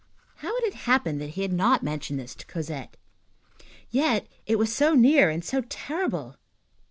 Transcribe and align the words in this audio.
How 0.37 0.55
had 0.59 0.63
it 0.63 0.73
happened 0.73 1.21
that 1.21 1.29
he 1.37 1.43
had 1.43 1.53
not 1.53 1.83
mentioned 1.83 2.19
this 2.19 2.33
to 2.33 2.45
Cosette? 2.47 2.97
Yet 3.91 4.25
it 4.47 4.57
was 4.57 4.73
so 4.73 4.95
near 4.95 5.29
and 5.29 5.45
so 5.45 5.61
terrible! 5.69 6.37